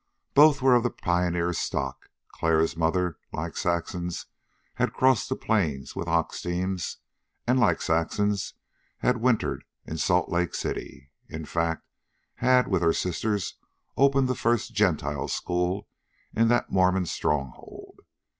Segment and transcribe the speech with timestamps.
[0.33, 2.09] Both were of the pioneer stock.
[2.33, 4.25] Clara's mother, like Saxon's,
[4.77, 6.97] had crossed the Plains with ox teams,
[7.45, 8.55] and, like Saxon's,
[9.01, 11.87] had wintered in Salt Intake City in fact,
[12.37, 13.57] had, with her sisters,
[13.95, 15.87] opened the first Gentile school
[16.33, 17.99] in that Mormon stronghold.